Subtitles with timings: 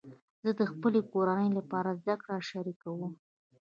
[0.43, 3.13] زه د خپلې کورنۍ لپاره زده کړه شریکوم.